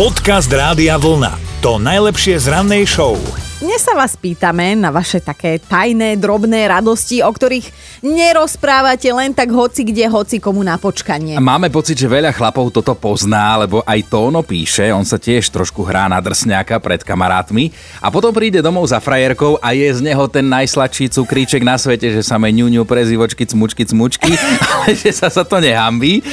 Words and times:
Podcast 0.00 0.48
Rádia 0.48 0.96
Vlna. 0.96 1.60
To 1.60 1.76
najlepšie 1.76 2.40
z 2.40 2.48
rannej 2.48 2.88
show. 2.88 3.20
Dnes 3.60 3.84
sa 3.84 3.92
vás 3.92 4.16
pýtame 4.16 4.72
na 4.72 4.88
vaše 4.88 5.20
také 5.20 5.60
tajné, 5.60 6.16
drobné 6.16 6.72
radosti, 6.72 7.20
o 7.20 7.28
ktorých 7.28 7.68
nerozprávate 8.00 9.12
len 9.12 9.36
tak 9.36 9.52
hoci 9.52 9.84
kde, 9.84 10.08
hoci 10.08 10.40
komu 10.40 10.64
na 10.64 10.80
počkanie. 10.80 11.36
Máme 11.36 11.68
pocit, 11.68 12.00
že 12.00 12.08
veľa 12.08 12.32
chlapov 12.32 12.72
toto 12.72 12.96
pozná, 12.96 13.60
lebo 13.60 13.84
aj 13.84 14.00
Tóno 14.08 14.40
píše, 14.40 14.88
on 14.88 15.04
sa 15.04 15.20
tiež 15.20 15.52
trošku 15.52 15.84
hrá 15.84 16.08
na 16.08 16.16
drsňáka 16.16 16.80
pred 16.80 17.04
kamarátmi 17.04 17.68
a 18.00 18.08
potom 18.08 18.32
príde 18.32 18.64
domov 18.64 18.88
za 18.88 19.04
frajerkou 19.04 19.60
a 19.60 19.76
je 19.76 19.84
z 19.84 20.00
neho 20.00 20.24
ten 20.32 20.48
najsladší 20.48 21.12
cukríček 21.12 21.60
na 21.60 21.76
svete, 21.76 22.08
že 22.08 22.24
sa 22.24 22.40
ňuňu 22.40 22.88
prezývočky, 22.88 23.44
cmučky, 23.44 23.84
cmučky, 23.84 24.32
ale 24.80 24.96
že 24.96 25.12
sa 25.12 25.28
sa 25.28 25.44
to 25.44 25.60
nehambí. 25.60 26.24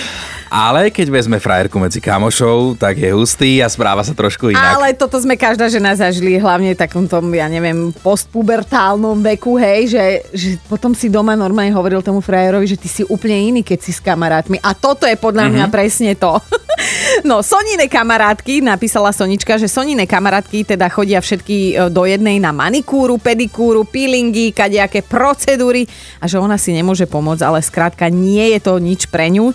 Ale 0.48 0.90
keď 0.90 1.08
vezme 1.12 1.38
frajerku 1.38 1.76
medzi 1.76 2.00
kamošov, 2.00 2.80
tak 2.80 3.00
je 3.00 3.12
hustý 3.12 3.60
a 3.60 3.68
správa 3.68 4.04
sa 4.04 4.16
trošku 4.16 4.52
inak. 4.52 4.80
Ale 4.80 4.88
toto 4.96 5.20
sme 5.20 5.36
každá 5.36 5.68
žena 5.68 5.94
zažili, 5.94 6.40
hlavne 6.40 6.74
v 6.74 6.80
takom 6.80 7.06
tom, 7.06 7.28
ja 7.36 7.52
neviem, 7.52 7.92
postpubertálnom 8.00 9.20
veku, 9.36 9.60
hej, 9.60 9.92
že, 9.92 10.04
že 10.32 10.48
potom 10.72 10.96
si 10.96 11.12
doma 11.12 11.36
normálne 11.36 11.76
hovoril 11.76 12.00
tomu 12.00 12.24
frajerovi, 12.24 12.66
že 12.68 12.80
ty 12.80 12.88
si 12.88 13.04
úplne 13.08 13.54
iný, 13.54 13.62
keď 13.62 13.80
si 13.84 13.92
s 13.92 14.00
kamarátmi. 14.00 14.60
A 14.64 14.72
toto 14.72 15.04
je 15.04 15.20
podľa 15.20 15.52
mňa 15.52 15.66
mm-hmm. 15.68 15.76
presne 15.76 16.12
to. 16.16 16.40
no, 17.30 17.42
Sonine 17.42 17.90
kamarátky, 17.90 18.62
napísala 18.62 19.12
Sonička, 19.12 19.58
že 19.58 19.68
Sonine 19.68 20.06
kamarátky 20.06 20.64
teda 20.64 20.88
chodia 20.88 21.20
všetky 21.20 21.58
e, 21.58 21.74
do 21.90 22.06
jednej 22.06 22.38
na 22.38 22.54
manikúru, 22.54 23.18
pedikúru, 23.18 23.84
peelingy, 23.84 24.54
kadejaké 24.54 25.04
procedúry 25.04 25.90
a 26.22 26.30
že 26.30 26.38
ona 26.38 26.56
si 26.56 26.72
nemôže 26.72 27.10
pomôcť, 27.10 27.44
ale 27.44 27.60
skrátka 27.60 28.08
nie 28.08 28.56
je 28.56 28.60
to 28.62 28.78
nič 28.78 29.10
pre 29.10 29.28
ňu. 29.34 29.52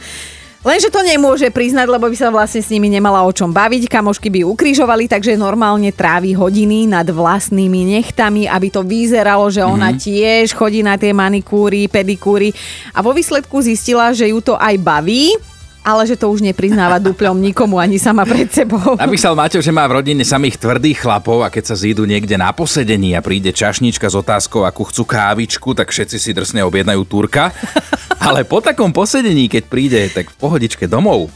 Lenže 0.62 0.94
to 0.94 1.02
nemôže 1.02 1.50
priznať, 1.50 1.90
lebo 1.90 2.06
by 2.06 2.14
sa 2.14 2.30
vlastne 2.30 2.62
s 2.62 2.70
nimi 2.70 2.86
nemala 2.86 3.26
o 3.26 3.34
čom 3.34 3.50
baviť. 3.50 3.90
Kamošky 3.90 4.30
by 4.30 4.46
ukrižovali, 4.46 5.10
takže 5.10 5.34
normálne 5.34 5.90
trávi 5.90 6.38
hodiny 6.38 6.86
nad 6.86 7.02
vlastnými 7.02 7.98
nechtami, 7.98 8.46
aby 8.46 8.70
to 8.70 8.86
vyzeralo, 8.86 9.50
že 9.50 9.66
ona 9.66 9.90
mm-hmm. 9.90 10.06
tiež 10.06 10.54
chodí 10.54 10.86
na 10.86 10.94
tie 10.94 11.10
manikúry, 11.10 11.90
pedikúry. 11.90 12.54
A 12.94 13.02
vo 13.02 13.10
výsledku 13.10 13.58
zistila, 13.58 14.14
že 14.14 14.30
ju 14.30 14.38
to 14.38 14.54
aj 14.54 14.78
baví 14.78 15.34
ale 15.82 16.06
že 16.06 16.14
to 16.14 16.30
už 16.30 16.46
nepriznáva 16.46 17.02
duplom 17.02 17.34
nikomu 17.34 17.82
ani 17.82 17.98
sama 17.98 18.22
pred 18.22 18.46
sebou. 18.46 18.94
Napísal 19.02 19.34
Maťo, 19.34 19.58
že 19.58 19.74
má 19.74 19.84
v 19.90 19.98
rodine 19.98 20.22
samých 20.22 20.62
tvrdých 20.62 21.02
chlapov 21.02 21.42
a 21.42 21.50
keď 21.50 21.74
sa 21.74 21.76
zídu 21.76 22.06
niekde 22.06 22.38
na 22.38 22.54
posedení 22.54 23.18
a 23.18 23.20
príde 23.20 23.50
čašnička 23.50 24.06
s 24.06 24.14
otázkou, 24.14 24.62
akú 24.62 24.86
chcú 24.86 25.02
kávičku, 25.02 25.74
tak 25.74 25.90
všetci 25.90 26.16
si 26.22 26.30
drsne 26.30 26.62
objednajú 26.62 27.02
turka. 27.04 27.50
Ale 28.26 28.46
po 28.46 28.62
takom 28.62 28.94
posedení, 28.94 29.50
keď 29.50 29.62
príde, 29.66 30.00
tak 30.14 30.30
v 30.30 30.36
pohodičke 30.38 30.86
domov 30.86 31.26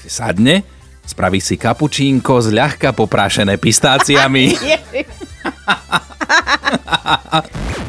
si 0.00 0.08
sadne, 0.08 0.64
spraví 1.04 1.36
si 1.36 1.60
kapučínko 1.60 2.40
z 2.40 2.48
ľahka 2.56 2.96
poprášené 2.96 3.60
pistáciami. 3.60 4.56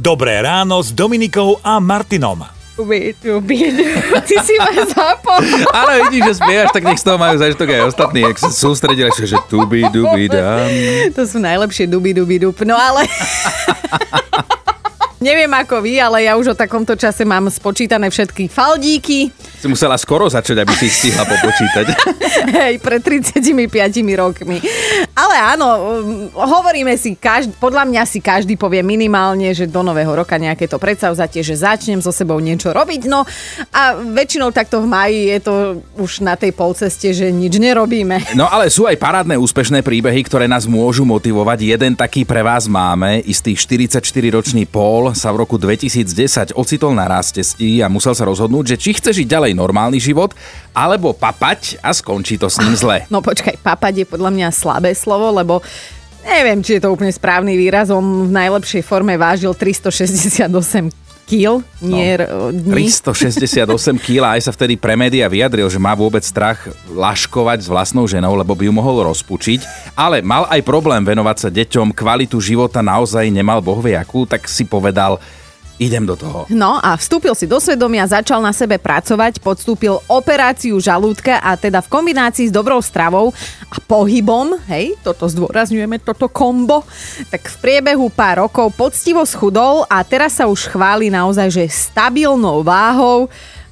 Dobré 0.01 0.43
ráno 0.43 0.83
s 0.83 0.91
Dominikou 0.91 1.63
a 1.63 1.79
Martinom. 1.79 2.60
Ty 4.27 4.35
si 4.41 4.55
ma 4.57 4.71
zapol. 4.85 5.41
Áno, 5.81 5.91
vidíš, 6.07 6.23
že 6.29 6.33
spievaš, 6.39 6.69
tak 6.73 6.83
nech 6.85 6.99
z 7.01 7.05
toho 7.05 7.17
majú 7.17 7.35
zažitok 7.37 7.69
aj 7.69 7.81
ostatní, 7.91 8.21
ak 8.25 8.37
sa 8.37 8.49
sústredili, 8.49 9.09
že 9.13 9.37
tubi, 9.49 9.85
dubi, 9.89 10.29
dam. 10.29 10.69
To 11.17 11.21
sú 11.25 11.37
najlepšie 11.41 11.89
dubi, 11.89 12.15
dubi, 12.15 12.37
dub. 12.39 12.55
No 12.63 12.77
ale... 12.77 13.05
Neviem 15.21 15.53
ako 15.53 15.85
vy, 15.85 16.01
ale 16.01 16.25
ja 16.25 16.33
už 16.33 16.51
o 16.51 16.55
takomto 16.57 16.97
čase 16.97 17.21
mám 17.21 17.45
spočítané 17.53 18.09
všetky 18.09 18.49
faldíky. 18.49 19.29
Si 19.61 19.69
musela 19.69 19.93
skoro 19.93 20.25
začať, 20.25 20.65
aby 20.65 20.73
si 20.73 20.89
ich 20.89 20.97
stihla 20.97 21.21
popočítať. 21.29 21.85
Hej, 22.57 22.81
pred 22.81 23.05
35 23.05 23.45
rokmi. 24.17 24.57
Ale 25.13 25.35
áno, 25.37 25.67
um, 25.69 26.25
hovoríme 26.33 26.97
si, 26.97 27.13
každý, 27.13 27.53
podľa 27.61 27.85
mňa 27.85 28.01
si 28.09 28.17
každý 28.17 28.57
povie 28.57 28.81
minimálne, 28.81 29.53
že 29.53 29.69
do 29.69 29.85
nového 29.85 30.09
roka 30.09 30.41
nejaké 30.41 30.65
to 30.65 30.81
predsavzatie, 30.81 31.45
že 31.45 31.53
začnem 31.53 32.01
so 32.01 32.09
sebou 32.09 32.41
niečo 32.41 32.73
robiť. 32.73 33.05
No 33.05 33.21
a 33.69 34.01
väčšinou 34.01 34.49
takto 34.49 34.81
v 34.81 34.89
maji 34.89 35.37
je 35.37 35.39
to 35.45 35.53
už 36.01 36.25
na 36.25 36.33
tej 36.33 36.49
polceste, 36.49 37.13
že 37.13 37.29
nič 37.29 37.61
nerobíme. 37.61 38.33
No 38.33 38.49
ale 38.49 38.73
sú 38.73 38.89
aj 38.89 38.97
parádne 38.97 39.37
úspešné 39.37 39.85
príbehy, 39.85 40.25
ktoré 40.25 40.49
nás 40.49 40.65
môžu 40.65 41.05
motivovať. 41.05 41.77
Jeden 41.77 41.93
taký 41.93 42.25
pre 42.25 42.41
vás 42.41 42.65
máme. 42.65 43.21
Istý 43.21 43.53
44-ročný 43.53 44.65
Paul 44.65 45.10
sa 45.13 45.31
v 45.31 45.43
roku 45.43 45.55
2010 45.59 46.53
ocitol 46.55 46.91
na 46.95 47.07
rástestí 47.07 47.79
a 47.83 47.87
musel 47.87 48.15
sa 48.15 48.27
rozhodnúť, 48.27 48.75
že 48.75 48.79
či 48.79 48.89
chce 48.97 49.11
žiť 49.11 49.27
ďalej 49.27 49.51
normálny 49.55 49.99
život, 49.99 50.35
alebo 50.71 51.15
papať 51.15 51.79
a 51.83 51.91
skončí 51.91 52.39
to 52.39 52.47
s 52.51 52.59
ním 52.63 52.75
zle. 52.75 52.97
No 53.07 53.19
počkaj, 53.19 53.59
papať 53.59 54.03
je 54.03 54.05
podľa 54.07 54.31
mňa 54.31 54.47
slabé 54.51 54.91
slovo, 54.95 55.31
lebo 55.33 55.59
Neviem, 56.21 56.61
či 56.61 56.77
je 56.77 56.85
to 56.85 56.93
úplne 56.93 57.09
správny 57.09 57.57
výraz. 57.57 57.89
On 57.89 58.29
v 58.29 58.29
najlepšej 58.29 58.85
forme 58.85 59.17
vážil 59.17 59.57
368 59.57 61.00
kg, 61.31 61.63
nie 61.79 62.19
no, 62.27 62.51
dní. 62.51 62.91
368 62.91 63.63
kg 64.05 64.35
aj 64.35 64.41
sa 64.43 64.51
vtedy 64.51 64.75
pre 64.75 64.99
média 64.99 65.31
vyjadril, 65.31 65.71
že 65.71 65.79
má 65.79 65.95
vôbec 65.95 66.19
strach 66.27 66.67
laškovať 66.91 67.63
s 67.63 67.67
vlastnou 67.71 68.03
ženou, 68.03 68.35
lebo 68.35 68.51
by 68.51 68.67
ju 68.67 68.73
mohol 68.75 69.07
rozpučiť, 69.07 69.93
ale 69.95 70.19
mal 70.19 70.43
aj 70.51 70.59
problém 70.67 70.99
venovať 71.07 71.37
sa 71.47 71.49
deťom, 71.49 71.95
kvalitu 71.95 72.35
života 72.43 72.83
naozaj 72.83 73.31
nemal 73.31 73.63
bohviakú, 73.63 74.27
tak 74.27 74.51
si 74.51 74.67
povedal, 74.67 75.23
idem 75.81 76.05
do 76.05 76.13
toho. 76.13 76.45
No 76.53 76.77
a 76.77 76.93
vstúpil 76.93 77.33
si 77.33 77.49
do 77.49 77.57
svedomia, 77.57 78.05
začal 78.05 78.37
na 78.37 78.53
sebe 78.53 78.77
pracovať, 78.77 79.41
podstúpil 79.41 79.97
operáciu 80.05 80.77
žalúdka 80.77 81.41
a 81.41 81.57
teda 81.57 81.81
v 81.81 81.89
kombinácii 81.89 82.53
s 82.53 82.53
dobrou 82.53 82.77
stravou 82.85 83.33
a 83.65 83.77
pohybom, 83.89 84.61
hej, 84.69 84.93
toto 85.01 85.25
zdôrazňujeme, 85.25 85.97
toto 86.05 86.29
kombo, 86.29 86.85
tak 87.33 87.49
v 87.49 87.55
priebehu 87.57 88.13
pár 88.13 88.45
rokov 88.45 88.69
poctivo 88.77 89.25
schudol 89.25 89.89
a 89.89 90.05
teraz 90.05 90.37
sa 90.37 90.45
už 90.45 90.69
chváli 90.69 91.09
naozaj, 91.09 91.49
že 91.49 91.65
stabilnou 91.65 92.61
váhou 92.61 93.25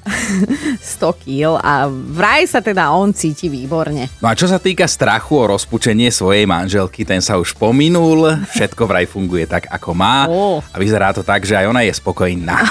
100 0.04 1.24
kg 1.24 1.60
a 1.60 1.88
vraj 1.88 2.48
sa 2.48 2.64
teda 2.64 2.92
on 2.92 3.12
cíti 3.12 3.52
výborne. 3.52 4.08
No 4.20 4.26
a 4.30 4.34
čo 4.34 4.48
sa 4.48 4.56
týka 4.56 4.88
strachu 4.88 5.36
o 5.36 5.48
rozpučenie 5.56 6.08
svojej 6.08 6.48
manželky, 6.48 7.04
ten 7.04 7.20
sa 7.20 7.36
už 7.36 7.52
pominul, 7.56 8.40
všetko 8.52 8.82
vraj 8.88 9.06
funguje 9.06 9.44
tak, 9.44 9.68
ako 9.68 9.90
má 9.92 10.24
oh. 10.28 10.58
a 10.60 10.76
vyzerá 10.80 11.12
to 11.12 11.20
tak, 11.20 11.44
že 11.44 11.56
aj 11.56 11.66
ona 11.68 11.84
je 11.84 11.92
spokojná. 11.92 12.56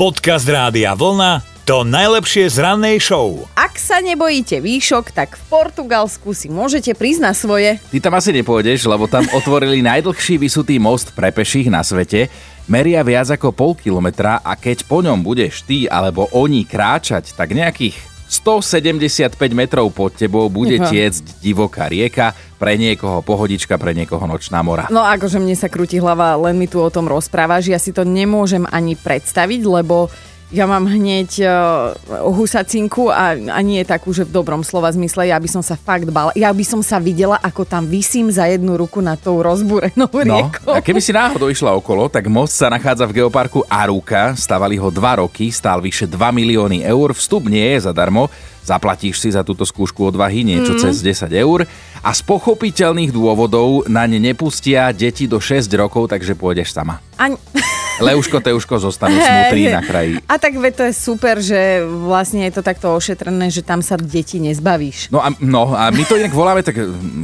Podcast 0.00 0.48
Rádia 0.48 0.96
Vlna 0.96 1.50
to 1.70 1.86
najlepšie 1.86 2.50
z 2.50 2.66
rannej 2.66 2.98
show. 2.98 3.46
Ak 3.54 3.78
sa 3.78 4.02
nebojíte 4.02 4.58
výšok, 4.58 5.14
tak 5.14 5.38
v 5.38 5.42
Portugalsku 5.46 6.34
si 6.34 6.50
môžete 6.50 6.98
priznať 6.98 7.34
svoje. 7.38 7.78
Ty 7.94 8.10
tam 8.10 8.18
asi 8.18 8.34
nepôjdeš, 8.34 8.90
lebo 8.90 9.06
tam 9.06 9.22
otvorili 9.30 9.78
najdlhší 9.78 10.34
vysutý 10.34 10.82
most 10.82 11.14
pre 11.14 11.30
peších 11.30 11.70
na 11.70 11.86
svete 11.86 12.26
meria 12.68 13.00
viac 13.06 13.30
ako 13.32 13.54
pol 13.54 13.72
kilometra 13.78 14.42
a 14.42 14.58
keď 14.58 14.84
po 14.84 15.00
ňom 15.00 15.22
budeš 15.22 15.64
ty 15.64 15.86
alebo 15.86 16.28
oni 16.34 16.66
kráčať, 16.66 17.32
tak 17.32 17.56
nejakých 17.56 17.96
175 18.30 19.34
metrov 19.52 19.90
pod 19.90 20.14
tebou 20.14 20.46
bude 20.46 20.78
tiecť 20.78 21.42
divoká 21.42 21.90
rieka, 21.90 22.30
pre 22.60 22.76
niekoho 22.76 23.24
pohodička, 23.24 23.80
pre 23.80 23.96
niekoho 23.96 24.20
nočná 24.28 24.60
mora. 24.60 24.86
No 24.92 25.00
akože 25.00 25.40
mne 25.40 25.56
sa 25.56 25.72
krúti 25.72 25.96
hlava, 25.96 26.36
len 26.36 26.60
mi 26.60 26.68
tu 26.68 26.76
o 26.76 26.92
tom 26.92 27.08
rozprávaš, 27.08 27.72
ja 27.72 27.80
si 27.80 27.90
to 27.90 28.04
nemôžem 28.04 28.68
ani 28.68 29.00
predstaviť, 29.00 29.64
lebo 29.64 30.12
ja 30.50 30.66
mám 30.66 30.82
hneď 30.90 31.30
uh, 31.46 31.94
husacinku 32.34 33.06
a, 33.06 33.38
a 33.38 33.58
nie 33.62 33.86
takú, 33.86 34.10
že 34.10 34.26
v 34.26 34.34
dobrom 34.34 34.66
slova 34.66 34.90
zmysle. 34.90 35.30
Ja 35.30 35.38
by 35.38 35.46
som 35.46 35.62
sa 35.62 35.78
fakt 35.78 36.10
bala. 36.10 36.34
Ja 36.34 36.50
by 36.50 36.64
som 36.66 36.82
sa 36.82 36.98
videla, 36.98 37.38
ako 37.38 37.62
tam 37.62 37.86
vysím 37.86 38.34
za 38.34 38.50
jednu 38.50 38.74
ruku 38.74 38.98
na 38.98 39.14
tou 39.14 39.38
rozbúrenou 39.38 40.10
no, 40.10 40.26
riekou. 40.26 40.74
A 40.74 40.82
keby 40.82 40.98
si 40.98 41.14
náhodou 41.14 41.46
išla 41.46 41.70
okolo, 41.78 42.10
tak 42.10 42.26
most 42.26 42.58
sa 42.58 42.66
nachádza 42.66 43.06
v 43.06 43.22
geoparku 43.22 43.62
Aruka. 43.70 44.34
Stavali 44.34 44.74
ho 44.74 44.90
dva 44.90 45.22
roky, 45.22 45.54
stál 45.54 45.78
vyše 45.78 46.10
2 46.10 46.18
milióny 46.18 46.82
eur. 46.82 47.14
Vstup 47.14 47.46
nie 47.46 47.78
je 47.78 47.86
zadarmo. 47.86 48.26
Zaplatíš 48.66 49.22
si 49.22 49.30
za 49.32 49.46
túto 49.46 49.62
skúšku 49.64 50.12
odvahy 50.12 50.44
niečo 50.44 50.76
mm. 50.76 50.80
cez 50.82 51.00
10 51.00 51.32
eur 51.32 51.64
a 52.04 52.10
z 52.12 52.20
pochopiteľných 52.26 53.08
dôvodov 53.08 53.88
na 53.88 54.04
ne 54.04 54.20
nepustia 54.20 54.92
deti 54.92 55.24
do 55.24 55.40
6 55.40 55.70
rokov, 55.78 56.12
takže 56.12 56.36
pôjdeš 56.36 56.74
sama. 56.76 57.00
Ani... 57.16 57.38
Leuško, 58.00 58.40
Teuško 58.40 58.74
zostanú 58.80 59.16
smutrí 59.20 59.68
na 59.68 59.84
kraji. 59.84 60.18
A 60.24 60.40
tak 60.40 60.56
ve 60.56 60.72
to 60.72 60.82
je 60.88 60.94
super, 60.96 61.38
že 61.38 61.84
vlastne 61.84 62.48
je 62.48 62.52
to 62.56 62.62
takto 62.64 62.90
ošetrené, 62.90 63.52
že 63.52 63.60
tam 63.60 63.84
sa 63.84 64.00
deti 64.00 64.40
nezbavíš. 64.40 65.12
No 65.12 65.20
a, 65.20 65.28
no, 65.38 65.76
a 65.76 65.92
my 65.92 66.02
to 66.08 66.16
inak 66.16 66.32
voláme 66.32 66.64
tak 66.64 66.80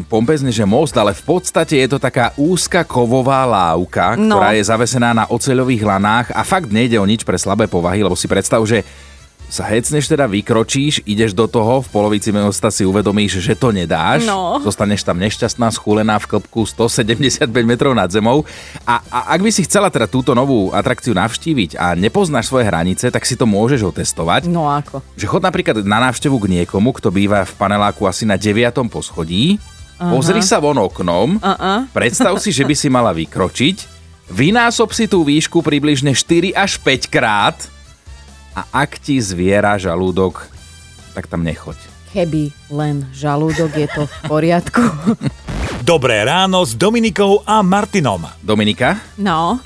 pompezne, 0.07 0.53
že 0.53 0.69
most, 0.69 0.95
ale 0.95 1.17
v 1.17 1.25
podstate 1.25 1.81
je 1.81 1.89
to 1.91 1.99
taká 1.99 2.37
úzka 2.37 2.85
kovová 2.85 3.49
lávka, 3.49 4.15
no. 4.15 4.37
ktorá 4.37 4.53
je 4.55 4.65
zavesená 4.69 5.17
na 5.17 5.25
oceľových 5.27 5.83
lanách 5.83 6.27
a 6.37 6.45
fakt 6.45 6.69
nejde 6.69 7.01
o 7.01 7.09
nič 7.09 7.25
pre 7.25 7.41
slabé 7.41 7.67
povahy, 7.67 8.05
lebo 8.05 8.15
si 8.15 8.29
predstav, 8.29 8.61
že 8.69 8.85
sa 9.47 9.63
hecneš 9.71 10.11
teda, 10.11 10.27
vykročíš, 10.27 11.07
ideš 11.07 11.31
do 11.31 11.47
toho, 11.47 11.79
v 11.79 11.89
polovici 11.89 12.35
mesta 12.35 12.69
si 12.69 12.83
uvedomíš, 12.83 13.39
že 13.39 13.55
to 13.55 13.71
nedáš. 13.71 14.27
No. 14.27 14.59
Zostaneš 14.59 15.07
tam 15.07 15.23
nešťastná, 15.23 15.71
schúlená 15.71 16.19
v 16.19 16.37
klopku 16.37 16.67
175 16.67 17.47
metrov 17.63 17.95
nad 17.95 18.11
zemou. 18.11 18.43
A, 18.83 18.99
a 19.07 19.19
ak 19.39 19.41
by 19.47 19.51
si 19.55 19.63
chcela 19.63 19.87
teda 19.87 20.11
túto 20.11 20.35
novú 20.35 20.75
atrakciu 20.75 21.15
navštíviť 21.15 21.79
a 21.79 21.95
nepoznáš 21.95 22.51
svoje 22.51 22.67
hranice, 22.67 23.07
tak 23.09 23.23
si 23.23 23.39
to 23.39 23.47
môžeš 23.47 23.87
otestovať. 23.87 24.51
No 24.51 24.67
ako? 24.67 25.01
Že 25.15 25.27
chod 25.31 25.43
napríklad 25.47 25.79
na 25.87 26.03
návštevu 26.11 26.37
k 26.43 26.51
niekomu, 26.61 26.91
kto 26.99 27.15
býva 27.15 27.47
v 27.47 27.55
paneláku 27.55 28.05
asi 28.11 28.27
na 28.27 28.35
9. 28.35 28.83
poschodí, 28.91 29.63
Aha. 30.03 30.11
pozri 30.11 30.43
sa 30.43 30.59
von 30.59 30.77
oknom, 30.77 31.39
Uh-uh. 31.39 31.87
predstav 31.95 32.35
si, 32.43 32.51
že 32.51 32.67
by 32.67 32.75
si 32.75 32.91
mala 32.91 33.15
vykročiť, 33.15 33.77
vynásob 34.27 34.91
si 34.91 35.07
tú 35.07 35.23
výšku 35.23 35.63
približne 35.63 36.13
4 36.13 36.51
až 36.53 36.83
5 36.83 37.15
krát 37.15 37.57
a 38.57 38.65
ak 38.73 38.97
ti 38.97 39.21
zviera 39.21 39.77
žalúdok, 39.77 40.49
tak 41.13 41.29
tam 41.29 41.45
nechoď. 41.45 41.77
Keby 42.17 42.49
len 42.73 43.05
žalúdok 43.13 43.77
je 43.77 43.89
to 43.93 44.03
v 44.09 44.15
poriadku. 44.25 44.81
Dobré 45.85 46.25
ráno 46.25 46.65
s 46.65 46.73
Dominikou 46.73 47.45
a 47.45 47.61
Martinom. 47.61 48.25
Dominika, 48.41 48.97
No, 49.21 49.61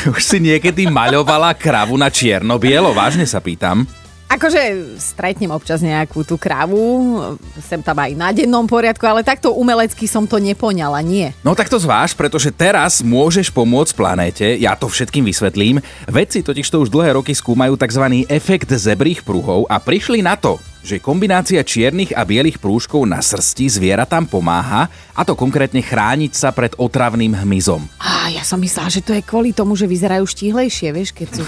už 0.16 0.20
si 0.24 0.38
niekedy 0.40 0.88
maľovala 0.88 1.54
kravu 1.54 1.94
na 1.94 2.08
čierno-bielo? 2.08 2.90
Vážne 2.96 3.28
sa 3.28 3.38
pýtam. 3.38 3.84
Akože 4.30 4.94
stretnem 4.96 5.50
občas 5.50 5.82
nejakú 5.82 6.22
tú 6.22 6.38
kravu, 6.38 7.18
sem 7.58 7.82
tam 7.82 7.98
aj 7.98 8.14
na 8.14 8.30
dennom 8.30 8.62
poriadku, 8.64 9.02
ale 9.02 9.26
takto 9.26 9.50
umelecky 9.50 10.06
som 10.06 10.24
to 10.24 10.38
nepoňala, 10.38 11.02
nie. 11.02 11.34
No 11.42 11.58
tak 11.58 11.66
to 11.66 11.82
zváž, 11.82 12.14
pretože 12.14 12.54
teraz 12.54 13.02
môžeš 13.02 13.50
pomôcť 13.50 13.92
planéte, 13.98 14.46
ja 14.54 14.78
to 14.78 14.86
všetkým 14.86 15.26
vysvetlím. 15.26 15.82
Vedci 16.06 16.46
totiž 16.46 16.70
to 16.70 16.86
už 16.86 16.94
dlhé 16.94 17.18
roky 17.18 17.34
skúmajú 17.34 17.74
tzv. 17.74 18.24
efekt 18.30 18.70
zebrých 18.70 19.26
pruhov 19.26 19.66
a 19.66 19.82
prišli 19.82 20.22
na 20.22 20.38
to, 20.38 20.62
že 20.80 20.96
kombinácia 20.98 21.60
čiernych 21.60 22.16
a 22.16 22.24
bielých 22.24 22.56
prúžkov 22.56 23.04
na 23.04 23.20
srsti 23.20 23.80
zvieratám 23.80 24.24
pomáha, 24.24 24.88
a 25.12 25.20
to 25.22 25.36
konkrétne 25.36 25.84
chrániť 25.84 26.32
sa 26.32 26.48
pred 26.48 26.72
otravným 26.80 27.36
hmyzom. 27.36 27.84
Á, 28.00 28.32
ja 28.32 28.40
som 28.40 28.56
myslela, 28.56 28.88
že 28.88 29.04
to 29.04 29.12
je 29.12 29.20
kvôli 29.20 29.52
tomu, 29.52 29.76
že 29.76 29.84
vyzerajú 29.84 30.24
štíhlejšie, 30.24 30.88
vieš, 30.96 31.12
keď 31.12 31.28
sú 31.36 31.42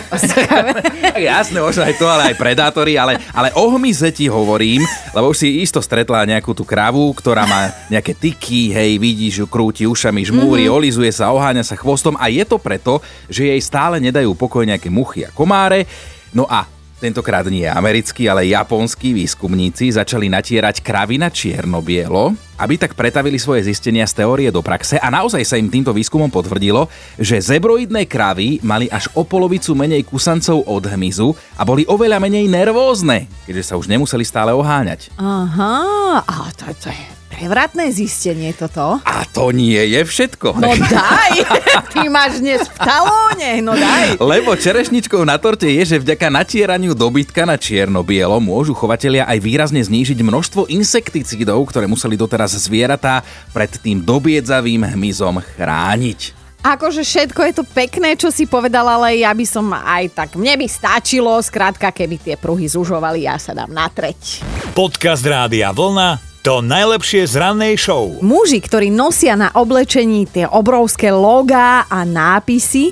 jasné, 1.32 1.58
možno 1.64 1.88
aj 1.88 1.94
to, 1.96 2.04
ale 2.04 2.22
aj 2.32 2.36
predátory, 2.36 3.00
ale, 3.00 3.16
ale 3.32 3.48
o 3.56 3.72
hmyze 3.72 4.12
ti 4.12 4.28
hovorím, 4.28 4.84
lebo 5.16 5.32
už 5.32 5.40
si 5.40 5.64
isto 5.64 5.80
stretla 5.80 6.28
nejakú 6.28 6.52
tú 6.52 6.68
kravu, 6.68 7.08
ktorá 7.16 7.48
má 7.48 7.72
nejaké 7.88 8.12
tyky, 8.12 8.76
hej, 8.76 9.00
vidíš 9.00 9.44
ju, 9.44 9.46
krúti 9.48 9.88
ušami, 9.88 10.28
žmúri, 10.28 10.68
mm-hmm. 10.68 10.78
olizuje 10.78 11.08
sa, 11.08 11.32
oháňa 11.32 11.64
sa 11.64 11.80
chvostom 11.80 12.12
a 12.20 12.28
je 12.28 12.44
to 12.44 12.60
preto, 12.60 13.00
že 13.32 13.48
jej 13.48 13.60
stále 13.64 13.96
nedajú 13.96 14.36
pokoj 14.36 14.68
nejaké 14.68 14.92
muchy 14.92 15.24
a 15.24 15.32
komáre. 15.32 15.88
No 16.36 16.44
a 16.44 16.68
tentokrát 17.02 17.42
nie 17.50 17.66
americkí, 17.66 18.30
ale 18.30 18.46
japonskí 18.46 19.10
výskumníci 19.10 19.90
začali 19.90 20.30
natierať 20.30 20.78
kravy 20.78 21.18
čierno-bielo, 21.18 22.38
aby 22.62 22.78
tak 22.78 22.94
pretavili 22.94 23.42
svoje 23.42 23.66
zistenia 23.66 24.06
z 24.06 24.22
teórie 24.22 24.54
do 24.54 24.62
praxe 24.62 25.02
a 25.02 25.10
naozaj 25.10 25.42
sa 25.42 25.58
im 25.58 25.66
týmto 25.66 25.90
výskumom 25.90 26.30
potvrdilo, 26.30 26.86
že 27.18 27.42
zebroidné 27.42 28.06
kravy 28.06 28.62
mali 28.62 28.86
až 28.86 29.10
o 29.18 29.26
polovicu 29.26 29.74
menej 29.74 30.06
kusancov 30.06 30.62
od 30.62 30.86
hmyzu 30.86 31.34
a 31.58 31.66
boli 31.66 31.82
oveľa 31.90 32.22
menej 32.22 32.46
nervózne, 32.46 33.26
keďže 33.50 33.74
sa 33.74 33.74
už 33.74 33.90
nemuseli 33.90 34.22
stále 34.22 34.54
oháňať. 34.54 35.10
Aha, 35.18 36.22
a 36.22 36.36
to, 36.54 36.70
to 36.78 36.88
je 36.94 37.21
prevratné 37.42 37.90
zistenie 37.90 38.54
toto. 38.54 39.02
A 39.02 39.26
to 39.26 39.50
nie 39.50 39.82
je 39.90 40.06
všetko. 40.06 40.62
No 40.62 40.70
daj, 40.78 41.42
ty 41.90 42.06
máš 42.06 42.38
dnes 42.38 42.62
v 42.70 42.78
talóne, 42.78 43.58
no 43.66 43.74
daj. 43.74 44.22
Lebo 44.22 44.54
čerešničkou 44.54 45.26
na 45.26 45.42
torte 45.42 45.66
je, 45.66 45.82
že 45.82 45.98
vďaka 45.98 46.30
natieraniu 46.30 46.94
dobytka 46.94 47.42
na 47.42 47.58
čierno-bielo 47.58 48.38
môžu 48.38 48.78
chovatelia 48.78 49.26
aj 49.26 49.42
výrazne 49.42 49.82
znížiť 49.82 50.22
množstvo 50.22 50.70
insekticídov, 50.70 51.66
ktoré 51.66 51.90
museli 51.90 52.14
doteraz 52.14 52.54
zvieratá 52.54 53.26
pred 53.50 53.74
tým 53.74 53.98
dobiedzavým 53.98 54.86
hmyzom 54.94 55.42
chrániť. 55.42 56.38
Akože 56.62 57.02
všetko 57.02 57.42
je 57.42 57.52
to 57.58 57.64
pekné, 57.66 58.14
čo 58.14 58.30
si 58.30 58.46
povedala, 58.46 58.94
ale 59.02 59.18
ja 59.18 59.34
by 59.34 59.42
som 59.42 59.66
aj 59.74 60.14
tak, 60.14 60.38
mne 60.38 60.62
by 60.62 60.70
stačilo, 60.70 61.42
skrátka, 61.42 61.90
keby 61.90 62.22
tie 62.22 62.34
pruhy 62.38 62.70
zužovali, 62.70 63.26
ja 63.26 63.34
sa 63.34 63.50
dám 63.50 63.74
na 63.74 63.90
treť. 63.90 64.46
Podcast 64.70 65.26
Rádia 65.26 65.74
Vlna 65.74 66.31
to 66.42 66.58
najlepšie 66.58 67.22
z 67.22 67.38
rannej 67.38 67.78
show. 67.78 68.18
Muži, 68.18 68.58
ktorí 68.58 68.90
nosia 68.90 69.38
na 69.38 69.54
oblečení 69.54 70.26
tie 70.26 70.50
obrovské 70.50 71.14
logá 71.14 71.86
a 71.86 72.02
nápisy, 72.02 72.90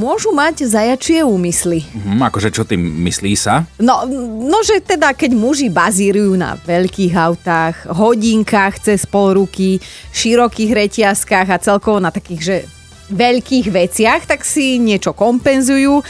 môžu 0.00 0.32
mať 0.32 0.64
zajačie 0.64 1.20
úmysly. 1.20 1.84
Hm, 1.92 2.24
akože 2.24 2.48
čo 2.48 2.64
tým 2.64 2.80
myslí 2.80 3.36
sa? 3.36 3.68
No, 3.76 4.08
no, 4.40 4.64
že 4.64 4.80
teda 4.80 5.12
keď 5.12 5.36
muži 5.36 5.68
bazírujú 5.68 6.40
na 6.40 6.56
veľkých 6.56 7.12
autách, 7.12 7.84
hodinkách 7.84 8.80
cez 8.80 9.04
pol 9.04 9.44
ruky, 9.44 9.76
širokých 10.16 10.72
reťazkách 10.72 11.48
a 11.52 11.60
celkovo 11.60 12.00
na 12.00 12.08
takých, 12.08 12.40
že 12.40 12.56
veľkých 13.10 13.66
veciach, 13.70 14.26
tak 14.26 14.42
si 14.42 14.82
niečo 14.82 15.14
kompenzujú, 15.14 16.02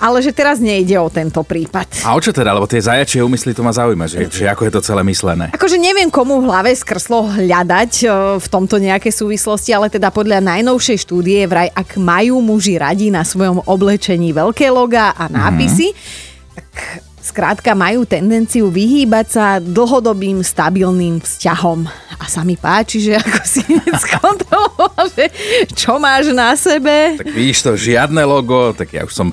ale 0.00 0.24
že 0.24 0.32
teraz 0.32 0.60
nejde 0.60 0.96
o 0.96 1.12
tento 1.12 1.44
prípad. 1.44 2.04
A 2.08 2.16
o 2.16 2.20
čo 2.20 2.32
teda? 2.32 2.56
Lebo 2.56 2.64
tie 2.64 2.80
zajačie 2.80 3.20
úmysly 3.20 3.52
to 3.52 3.60
ma 3.60 3.72
zaujíma, 3.72 4.08
že, 4.08 4.28
že 4.28 4.48
ako 4.48 4.68
je 4.68 4.72
to 4.72 4.80
celé 4.84 5.02
myslené. 5.04 5.52
Akože 5.52 5.76
neviem, 5.76 6.08
komu 6.08 6.40
v 6.40 6.48
hlave 6.48 6.72
skrslo 6.72 7.28
hľadať 7.36 7.92
e, 8.04 8.06
v 8.40 8.46
tomto 8.48 8.80
nejaké 8.80 9.12
súvislosti, 9.12 9.76
ale 9.76 9.92
teda 9.92 10.08
podľa 10.08 10.40
najnovšej 10.40 10.98
štúdie 11.04 11.44
vraj, 11.44 11.68
ak 11.72 12.00
majú 12.00 12.40
muži 12.40 12.80
radi 12.80 13.12
na 13.12 13.24
svojom 13.24 13.64
oblečení 13.68 14.32
veľké 14.32 14.72
logá 14.72 15.12
a 15.12 15.28
nápisy, 15.28 15.92
mm-hmm. 15.92 16.54
tak 16.56 17.07
skrátka 17.28 17.76
majú 17.76 18.08
tendenciu 18.08 18.72
vyhýbať 18.72 19.26
sa 19.28 19.46
dlhodobým 19.60 20.40
stabilným 20.40 21.20
vzťahom. 21.20 21.84
A 22.18 22.24
sa 22.24 22.40
mi 22.42 22.56
páči, 22.56 23.04
že 23.04 23.20
ako 23.20 23.40
si 23.44 23.62
skontroloval, 24.08 25.04
že 25.12 25.28
čo 25.76 26.00
máš 26.00 26.32
na 26.32 26.56
sebe. 26.56 27.20
Tak 27.20 27.28
vidíš 27.28 27.60
to, 27.60 27.76
žiadne 27.76 28.24
logo, 28.24 28.72
tak 28.72 28.96
ja 28.96 29.04
už 29.04 29.12
som 29.12 29.28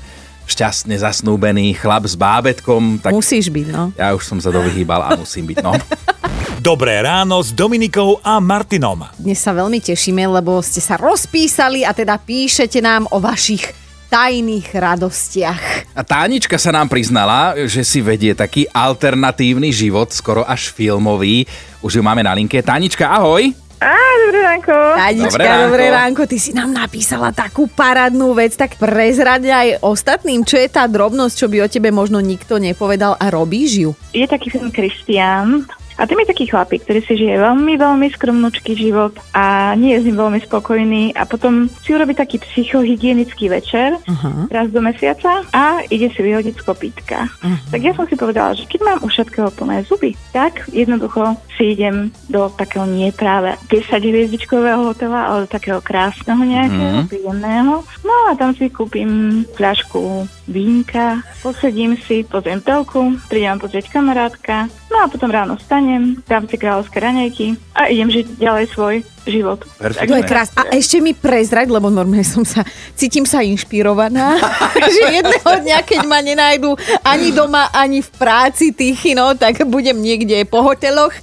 šťastne 0.45 0.94
zasnúbený 1.00 1.74
chlap 1.74 2.06
s 2.06 2.13
bábetkom, 2.13 3.01
tak 3.01 3.15
Musíš 3.15 3.50
byť, 3.50 3.68
no. 3.74 3.89
ja 3.97 4.13
už 4.13 4.21
som 4.21 4.38
sa 4.38 4.53
dovyhýbal 4.53 5.01
a 5.01 5.09
musím 5.18 5.50
byť, 5.50 5.57
no. 5.65 5.74
Dobré 6.62 7.01
ráno 7.01 7.42
s 7.42 7.50
Dominikou 7.50 8.21
a 8.21 8.38
Martinom. 8.38 9.09
Dnes 9.18 9.42
sa 9.42 9.53
veľmi 9.53 9.81
tešíme, 9.81 10.21
lebo 10.30 10.62
ste 10.62 10.81
sa 10.81 10.97
rozpísali 11.01 11.81
a 11.81 11.94
teda 11.94 12.18
píšete 12.21 12.77
nám 12.81 13.09
o 13.09 13.18
vašich 13.18 13.85
tajných 14.16 14.72
radostiach. 14.72 15.92
A 15.92 16.00
Tánička 16.00 16.56
sa 16.56 16.72
nám 16.72 16.88
priznala, 16.88 17.52
že 17.68 17.84
si 17.84 18.00
vedie 18.00 18.32
taký 18.32 18.64
alternatívny 18.72 19.76
život, 19.76 20.08
skoro 20.16 20.48
až 20.48 20.72
filmový. 20.72 21.44
Už 21.84 22.00
ju 22.00 22.02
máme 22.02 22.24
na 22.24 22.32
linke. 22.32 22.64
Tánička, 22.64 23.12
ahoj! 23.12 23.52
Á, 23.76 23.92
dobré 24.24 24.40
ránko. 24.40 24.72
Tadička, 24.72 25.28
Dobré 25.28 25.44
ránko. 25.46 25.64
dobré 25.68 25.86
ránko, 25.92 26.22
ty 26.32 26.38
si 26.40 26.56
nám 26.56 26.72
napísala 26.72 27.36
takú 27.36 27.68
parádnu 27.68 28.32
vec, 28.32 28.56
tak 28.56 28.80
prezraď 28.80 29.42
aj 29.52 29.68
ostatným, 29.84 30.48
čo 30.48 30.56
je 30.56 30.72
tá 30.72 30.88
drobnosť, 30.88 31.36
čo 31.36 31.48
by 31.52 31.58
o 31.60 31.68
tebe 31.68 31.92
možno 31.92 32.24
nikto 32.24 32.56
nepovedal 32.56 33.20
a 33.20 33.28
robíš 33.28 33.72
ju. 33.84 33.92
Je 34.16 34.24
taký 34.24 34.48
film 34.48 34.72
Kristián. 34.72 35.68
A 35.95 36.06
tým 36.06 36.19
je 36.19 36.27
taký 36.27 36.45
chlapík, 36.45 36.83
ktorý 36.83 37.00
si 37.03 37.14
žije 37.16 37.40
veľmi, 37.40 37.80
veľmi 37.80 38.07
skromnočký 38.11 38.75
život 38.75 39.16
a 39.31 39.73
nie 39.73 39.95
je 39.95 40.04
s 40.04 40.07
ním 40.07 40.18
veľmi 40.19 40.40
spokojný 40.44 41.16
a 41.16 41.23
potom 41.23 41.71
si 41.81 41.92
urobí 41.92 42.11
taký 42.11 42.37
psychohygienický 42.40 43.47
večer 43.47 43.95
Aha. 44.04 44.52
raz 44.52 44.68
do 44.69 44.81
mesiaca 44.83 45.47
a 45.49 45.81
ide 45.87 46.11
si 46.11 46.19
vyhodiť 46.19 46.56
z 46.59 46.64
kopítka. 46.64 47.31
Tak 47.71 47.80
ja 47.80 47.95
som 47.95 48.04
si 48.06 48.16
povedala, 48.16 48.52
že 48.54 48.68
keď 48.68 48.80
mám 48.83 48.99
u 49.02 49.07
všetkého 49.07 49.49
plné 49.52 49.87
zuby, 49.87 50.14
tak 50.31 50.68
jednoducho 50.69 51.40
si 51.56 51.71
idem 51.71 52.11
do 52.28 52.52
takého 52.52 52.83
nie 52.83 53.16
práve 53.16 53.56
10 53.71 53.87
hviezdičkového 54.04 54.92
hotela, 54.92 55.31
ale 55.31 55.47
do 55.47 55.49
takého 55.49 55.80
krásneho 55.80 56.44
nejakého, 56.44 56.83
Mhm. 56.95 57.07
príjemného. 57.07 57.73
No 58.04 58.14
a 58.28 58.35
tam 58.35 58.52
si 58.52 58.68
kúpim 58.68 59.44
fľašku 59.56 60.28
vínka, 60.45 61.23
posedím 61.42 61.97
si, 61.97 62.21
pozriem 62.21 62.61
telku, 62.61 63.18
príde 63.25 63.49
ma 63.49 63.57
pozrieť 63.57 63.90
kamarátka, 63.90 64.68
no 64.92 64.97
a 65.02 65.09
potom 65.09 65.31
ráno 65.31 65.57
vstanem, 65.85 66.18
dám 66.25 66.49
si 66.49 66.57
kráľovské 66.57 66.97
raňajky 66.97 67.45
a 67.77 67.94
idem 67.94 68.09
žiť 68.09 68.25
ďalej 68.42 68.65
svoj 68.73 68.95
život. 69.30 69.61
Perfektné. 69.77 70.09
To 70.09 70.18
je 70.18 70.25
krás. 70.25 70.49
A 70.57 70.73
ešte 70.73 70.97
mi 71.01 71.13
prezrať, 71.13 71.69
lebo 71.69 71.89
normálne 71.89 72.25
som 72.25 72.42
sa, 72.45 72.65
cítim 72.94 73.25
sa 73.25 73.42
inšpirovaná, 73.45 74.37
že 74.97 75.01
jedného 75.21 75.51
dňa, 75.65 75.77
keď 75.85 76.01
ma 76.06 76.21
nenajdu 76.21 76.73
ani 77.06 77.30
doma, 77.33 77.69
ani 77.73 78.01
v 78.01 78.09
práci 78.18 78.73
Tichy, 78.73 79.18
no, 79.18 79.33
tak 79.37 79.61
budem 79.65 79.97
niekde 79.97 80.45
po 80.45 80.65
hoteloch 80.65 81.13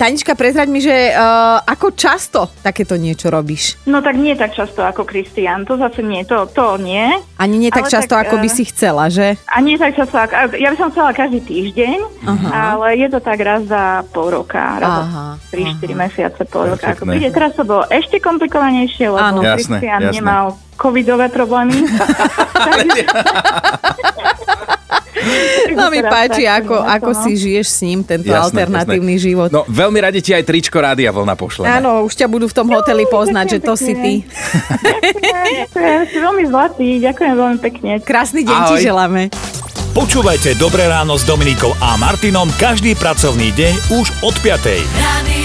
Tanička, 0.00 0.38
prezraď 0.38 0.68
mi, 0.70 0.78
že 0.78 1.10
uh, 1.10 1.58
ako 1.66 1.94
často 1.98 2.46
takéto 2.62 2.94
niečo 2.94 3.28
robíš? 3.28 3.80
No 3.88 3.98
tak 3.98 4.14
nie 4.14 4.38
tak 4.38 4.54
často 4.54 4.86
ako 4.86 5.02
Kristian, 5.02 5.66
to 5.66 5.74
zase 5.74 6.02
nie, 6.06 6.22
to, 6.22 6.46
to 6.50 6.78
nie. 6.78 7.18
Ani 7.38 7.58
nie 7.58 7.70
tak 7.74 7.90
Ale 7.90 7.94
často, 7.98 8.14
tak, 8.14 8.30
ako 8.30 8.36
by 8.38 8.48
eh, 8.48 8.54
si 8.54 8.64
chcela, 8.70 9.04
že? 9.10 9.34
A 9.50 9.58
nie 9.58 9.74
tak 9.74 9.98
často, 9.98 10.16
ako, 10.18 10.54
ja 10.54 10.68
by 10.70 10.76
som 10.78 10.88
chcela 10.94 11.10
každý 11.10 11.40
týždeň, 11.42 11.98
Aha. 12.28 12.48
ale 12.74 12.86
je 13.02 13.08
to 13.10 13.18
tak 13.18 13.38
raz 13.42 13.66
za 13.66 14.06
pol 14.14 14.30
roka, 14.30 14.78
raz 14.78 14.96
Aha, 15.08 15.24
za 15.50 15.54
3-4 15.82 15.94
mesiace, 15.98 16.40
pol 16.46 16.70
roka. 16.70 16.94
Ako 16.94 17.08
príde, 17.08 17.34
teraz 17.34 17.58
to 17.58 17.66
bolo 17.66 17.82
ešte 17.90 18.22
komplikovanejšie, 18.22 19.10
lebo 19.10 19.22
Áno. 19.22 19.40
Jasné, 19.42 19.82
Kristian 19.82 20.00
jasné. 20.06 20.14
nemal 20.22 20.44
covidové 20.78 21.26
problémy. 21.32 21.74
No 25.72 25.88
mi 25.88 26.00
páči, 26.04 26.44
ako, 26.44 26.84
ako 26.84 27.10
no. 27.14 27.20
si 27.24 27.30
žiješ 27.38 27.66
s 27.68 27.78
ním, 27.86 28.04
tento 28.04 28.28
Jasné, 28.28 28.66
alternatívny 28.66 29.16
jasné. 29.16 29.26
život. 29.30 29.48
No, 29.48 29.64
veľmi 29.66 29.98
radi 30.02 30.20
ti 30.20 30.36
aj 30.36 30.44
tričko 30.44 30.78
Rádia 30.82 31.10
Vlna 31.14 31.34
pošleme. 31.38 31.70
Áno, 31.70 32.04
už 32.04 32.12
ťa 32.12 32.26
budú 32.28 32.46
v 32.50 32.54
tom 32.54 32.68
hoteli 32.68 33.08
poznať, 33.08 33.56
že 33.56 33.58
to 33.62 33.74
si 33.78 33.92
ty. 33.96 34.14
Ďakujem, 35.72 36.00
si 36.10 36.18
veľmi 36.20 36.44
zlatý, 36.50 36.88
ďakujem 37.00 37.34
veľmi 37.34 37.58
pekne. 37.60 37.90
Krásny 38.04 38.44
deň 38.44 38.58
ti 38.74 38.76
želáme. 38.84 39.32
Počúvajte 39.92 40.56
Dobré 40.56 40.88
ráno 40.88 41.20
s 41.20 41.24
Dominikou 41.28 41.76
a 41.76 42.00
Martinom 42.00 42.48
každý 42.56 42.96
pracovný 42.96 43.52
deň 43.52 43.74
už 44.00 44.06
od 44.24 44.34
5. 44.40 44.72
Radio 45.04 45.41